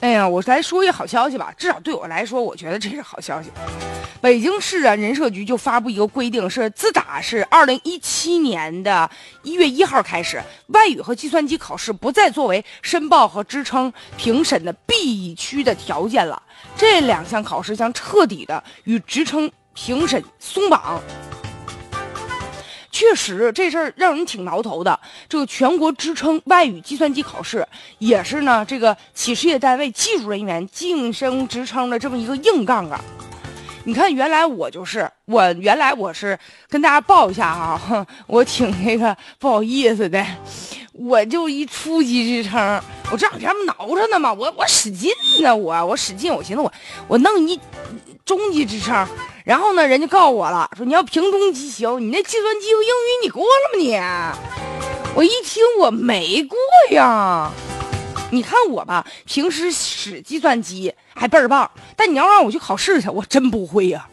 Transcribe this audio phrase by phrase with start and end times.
[0.00, 3.50] 哎呀，我来说一个好消息吧，至少对我来说，我觉得这是好消息。
[4.22, 9.10] 北京市啊人社局就发布一个规定，是自打是二零一七年的
[9.42, 16.42] 一月一号开始，外语和计算机考试不再作为申报和支撑评审的必须的条件了。
[16.76, 21.02] 这两项考试将彻底的与职称评审松绑。
[23.00, 25.00] 确实，这事儿让人挺挠头的。
[25.26, 27.66] 这个全国职称外语计算机考试，
[27.96, 33.02] 也是呢这个企事业单位技术人员晋升职称的这么一个硬杠杠。
[33.84, 36.38] 你看，原来我就是我，原来我是
[36.68, 40.22] 跟大家报一下哈，我挺那个不好意思的，
[40.92, 42.82] 我就一初级职称，
[43.12, 44.32] 我这两天不挠着呢吗？
[44.32, 45.10] 我我使劲
[45.40, 46.72] 呢，我我使劲，我寻思我
[47.08, 47.58] 我弄一
[48.24, 49.06] 中级职称。
[49.44, 53.78] 然后呢，人家告诉我了，说你要评中级行，你那计算机和英语你过了吗？
[53.80, 56.56] 你，我一听我没过
[56.90, 57.50] 呀。
[58.30, 64.08] 你看我吧，平时使计算机还倍儿棒，但你要让我去考试去，我真不会呀。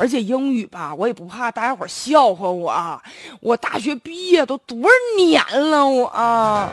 [0.00, 3.02] 而且英语吧，我也不怕大家伙笑话我。
[3.40, 6.72] 我大学毕业都多少年了，我啊，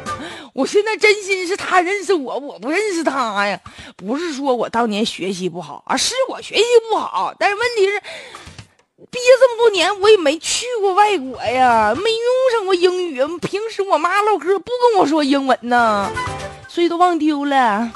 [0.53, 3.59] 我现在真心是他认识我，我不认识他呀。
[3.97, 7.99] 不是说我当年学习不好啊，是我学习不好，但是问题是，
[9.11, 13.21] 毕业这么多年，我也没去过外国呀，没用上过英语。
[13.39, 16.09] 平时我妈唠嗑不跟我说英文呢，
[16.69, 17.91] 所以都忘丢了。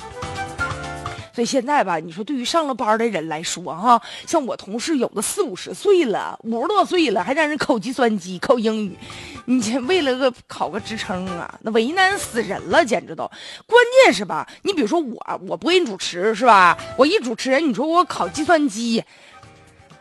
[1.33, 8.97] 所以现在吧，你说对于上了班的人来说，哈，像我同事有的四五十岁了，五十多岁了，还让人考计算机、考英语，
[9.45, 13.23] 你这为了个考个职称啊，那为难死人了，简直都。
[13.65, 16.77] 关键是吧，你比如说我，我不给你主持是吧？
[16.97, 19.03] 我一主持人，你说我考计算机。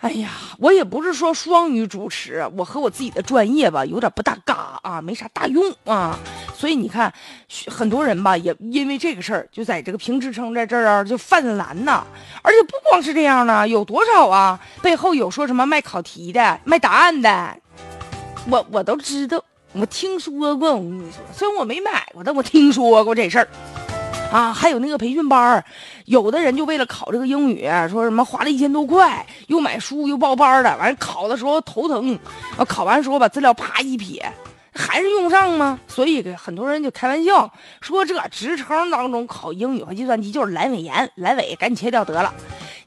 [0.01, 6.19] 哎呀，我也不是说双语主持，我和我自己的专业吧有点不大嘎啊，没啥大用啊。
[6.55, 7.13] 所以你看，
[7.67, 12.03] 很多人吧也因为这个事儿，就在这个评职称在这儿就犯难呐。
[12.41, 14.59] 而且不光是这样呢，有多少啊？
[14.81, 17.55] 背后有说什么卖考题的、卖答案的，
[18.49, 20.75] 我我都知道，我听说过。
[20.75, 23.47] 我跟你说，虽然我没买过，但我听说过这事儿。
[24.31, 25.65] 啊，还有那个培训班儿，
[26.05, 32.17] 有的人就为了考这个英语，说什么花了一千多块，又买书又报班的，完考的时候头疼，
[32.57, 34.25] 啊，考完时候把资料啪一撇，
[34.73, 35.81] 还是用不上吗？
[35.89, 42.33] 所以很多人就开玩笑说，这职称当中考英语和计算机就是阑尾炎，阑尾赶紧切掉得了。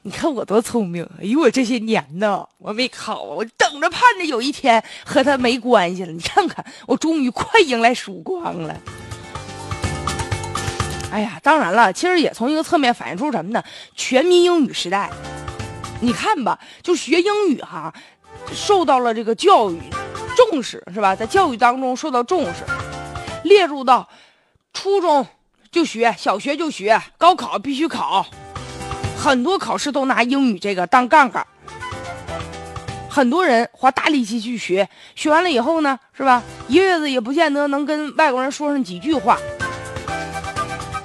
[0.00, 6.12] 你看我多聪明，哎呦我这些年呢，我没考，我等着盼着有一天和他没关系了。
[6.12, 8.74] 你看看，我终于快迎来曙光了。
[11.14, 13.62] 哎呀，当然了，其实也从一个侧面反映出什么呢？
[13.94, 15.08] 全民英语时代，
[16.00, 17.94] 你看吧，就学英语哈，
[18.52, 19.78] 受到了这个教育
[20.36, 21.14] 重视，是吧？
[21.14, 22.64] 在教育当中受到重视，
[23.44, 24.08] 列入到
[24.72, 25.24] 初中
[25.70, 28.26] 就学，小学就学，高考必须考，
[29.16, 31.46] 很多考试都拿英语这个当杠杆，
[33.08, 36.42] 很多人花大力气去学，学完了以后呢，是吧？
[36.66, 39.38] 一辈子也不见得能跟外国人说上几句话。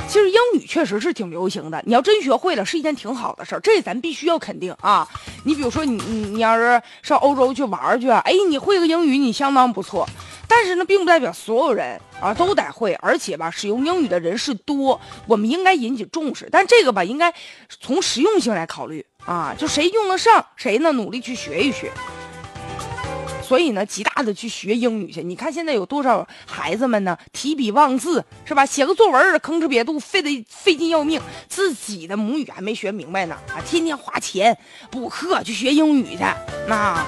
[0.09, 5.07] 其实英语确实是挺流行的，你要真学会了，是一件挺好的事儿，这咱必须要肯定啊。
[5.45, 10.09] 你比如说，你你你要是上欧洲去玩去，哎，你会个英语，你相当不错。
[10.47, 16.49] 但是呢，并不代表所有人啊都得会，而且吧，使用英语的人是多，我们应该引起重视。
[16.51, 17.31] 但这个吧，应该
[17.79, 21.91] 从实用性来考虑啊，就谁用得上，谁呢努力去学一学。
[23.49, 25.23] 所以呢，极大的去学英语去。
[25.23, 27.17] 你看现在有多少孩子们呢？
[27.33, 28.63] 提笔忘字是吧？
[28.63, 33.57] 写个作文吭哧瘪肚，费得费劲要命，自己的母语还没学明白呢啊！
[33.65, 34.55] 天天花钱
[34.91, 36.23] 补课去学英语去，
[36.67, 37.03] 那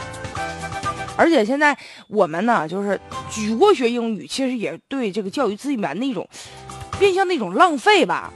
[1.15, 2.99] 而且现在我们呢，就是
[3.29, 6.27] 举国学英语，其实也对这个教育资源的一种
[6.97, 8.33] 变相的一种浪费吧。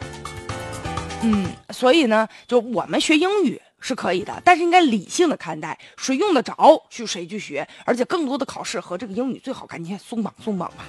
[1.24, 3.60] 嗯，所以呢，就我们学英语。
[3.88, 6.56] 是可以的，但是应该理性的看待，谁用得着
[6.90, 10.88] 去谁去学，而且更多的考试和这个英语最好赶紧松绑松绑吧。